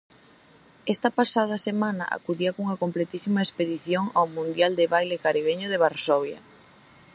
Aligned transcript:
Esta 0.93 1.09
pasada 1.19 1.57
semana 1.67 2.05
acudía 2.17 2.53
cunha 2.55 2.79
completísima 2.83 3.43
expedición 3.45 4.05
ao 4.17 4.25
mundial 4.37 4.71
de 4.79 4.85
baile 4.93 5.21
caribeño 5.25 5.67
de 5.69 5.81
Varsovia. 5.83 6.39